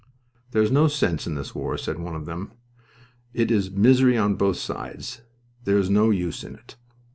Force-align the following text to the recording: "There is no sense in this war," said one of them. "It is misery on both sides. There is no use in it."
"There 0.49 0.63
is 0.63 0.71
no 0.71 0.87
sense 0.87 1.27
in 1.27 1.35
this 1.35 1.53
war," 1.53 1.77
said 1.77 1.99
one 1.99 2.15
of 2.15 2.25
them. 2.25 2.53
"It 3.35 3.51
is 3.51 3.69
misery 3.69 4.17
on 4.17 4.33
both 4.33 4.57
sides. 4.57 5.21
There 5.63 5.77
is 5.77 5.91
no 5.91 6.09
use 6.09 6.43
in 6.43 6.55
it." 6.55 6.75